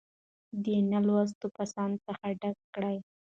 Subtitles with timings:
[0.63, 2.97] دې نـالـوسـتو کسـانـو څـخـه ډک کـړي.